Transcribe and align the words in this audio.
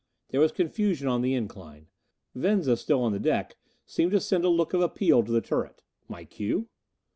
There 0.29 0.41
was 0.41 0.49
a 0.49 0.55
confusion 0.55 1.07
on 1.07 1.21
the 1.21 1.35
incline. 1.35 1.85
Venza, 2.33 2.75
still 2.75 3.03
on 3.03 3.11
the 3.11 3.19
deck, 3.19 3.55
seemed 3.85 4.13
to 4.13 4.19
send 4.19 4.43
a 4.43 4.49
look 4.49 4.73
of 4.73 4.81
appeal 4.81 5.21
to 5.21 5.31
the 5.31 5.41
turret. 5.41 5.83
My 6.09 6.25
cue? 6.25 6.69